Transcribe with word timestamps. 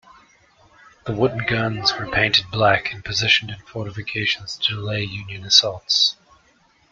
The 1.05 1.13
wooden 1.13 1.45
guns 1.45 1.93
were 1.93 2.09
painted 2.09 2.49
black 2.51 2.91
and 2.91 3.05
positioned 3.05 3.51
in 3.51 3.59
fortifications 3.59 4.57
to 4.63 4.73
delay 4.73 5.03
Union 5.03 5.43
assaults. 5.45 6.15